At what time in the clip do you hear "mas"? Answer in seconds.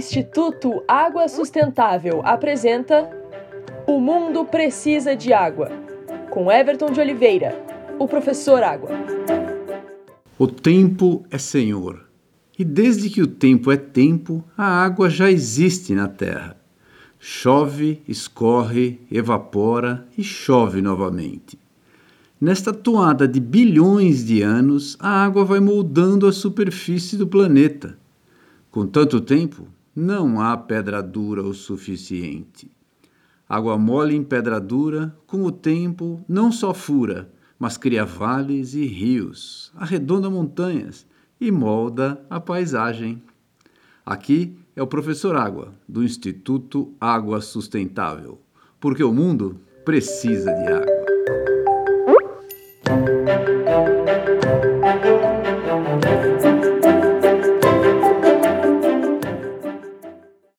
37.58-37.76